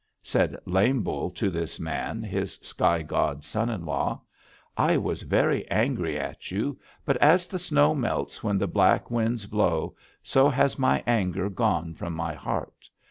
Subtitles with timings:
[0.23, 4.19] "Said Lame Bull to this man, his sky god son in law,
[4.75, 9.45] 'I was very angry at you, but as the snow melts when the black winds
[9.45, 12.89] blow, so has my anger gone from my heart.